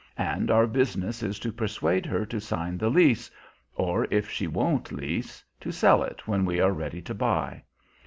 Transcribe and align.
And 0.17 0.49
our 0.49 0.65
business 0.65 1.21
is 1.21 1.37
to 1.41 1.51
persuade 1.51 2.07
her 2.07 2.25
to 2.25 2.41
sign 2.41 2.79
the 2.79 2.89
lease, 2.89 3.29
or, 3.75 4.07
if 4.09 4.31
she 4.31 4.47
won't 4.47 4.91
lease, 4.91 5.43
to 5.59 5.71
sell 5.71 6.01
it 6.01 6.27
when 6.27 6.43
we 6.43 6.59
are 6.59 6.71
ready 6.73 7.03
to 7.03 7.13
buy. 7.13 7.61